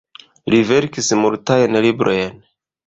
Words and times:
Li 0.53 0.61
verkis 0.71 1.11
multajn 1.21 1.81
librojn. 1.89 2.39